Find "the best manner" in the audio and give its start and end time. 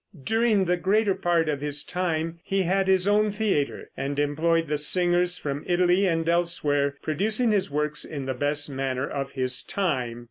8.25-9.07